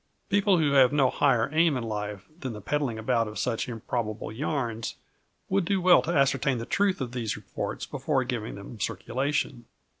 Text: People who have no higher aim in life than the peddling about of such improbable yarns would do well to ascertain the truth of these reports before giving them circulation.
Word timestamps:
People 0.31 0.57
who 0.57 0.71
have 0.71 0.91
no 0.91 1.11
higher 1.11 1.47
aim 1.53 1.77
in 1.77 1.83
life 1.83 2.27
than 2.39 2.53
the 2.53 2.59
peddling 2.59 2.97
about 2.97 3.27
of 3.27 3.37
such 3.37 3.69
improbable 3.69 4.31
yarns 4.31 4.95
would 5.47 5.63
do 5.63 5.79
well 5.79 6.01
to 6.01 6.09
ascertain 6.11 6.57
the 6.57 6.65
truth 6.65 7.01
of 7.01 7.11
these 7.11 7.35
reports 7.37 7.85
before 7.85 8.23
giving 8.23 8.55
them 8.55 8.79
circulation. 8.79 9.65